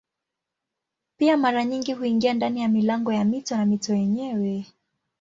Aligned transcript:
Pia 1.17 1.37
mara 1.37 1.63
nyingi 1.65 1.93
huingia 1.93 2.33
ndani 2.33 2.61
ya 2.61 2.67
milango 2.67 3.13
ya 3.13 3.25
mito 3.25 3.57
na 3.57 3.65
mito 3.65 3.93
yenyewe. 3.95 4.65